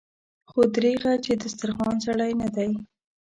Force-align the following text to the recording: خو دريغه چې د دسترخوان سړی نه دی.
خو 0.49 0.61
دريغه 0.75 1.11
چې 1.25 1.31
د 1.35 1.39
دسترخوان 1.43 1.95
سړی 2.05 2.31
نه 2.41 2.49
دی. 2.55 2.71